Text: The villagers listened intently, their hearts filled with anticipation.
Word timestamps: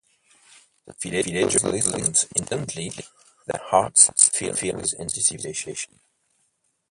The 0.87 0.93
villagers 0.99 1.63
listened 1.63 2.25
intently, 2.35 2.89
their 3.45 3.61
hearts 3.67 4.09
filled 4.35 4.59
with 4.63 4.99
anticipation. 4.99 5.99